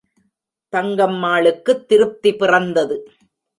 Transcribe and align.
தங்கம்மாளுக்குத் 0.73 1.85
திருப்தி 1.87 2.33
பிறந்தது. 2.35 2.97